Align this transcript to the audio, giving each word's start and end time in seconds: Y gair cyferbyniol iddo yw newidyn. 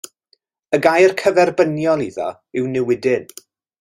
Y 0.77 0.79
gair 0.85 1.13
cyferbyniol 1.21 2.01
iddo 2.07 2.31
yw 2.61 2.71
newidyn. 2.73 3.29